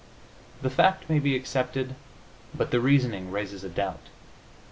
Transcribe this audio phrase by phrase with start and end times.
[0.63, 1.93] The fact may be accepted,
[2.55, 4.07] but the reasoning raises a doubt.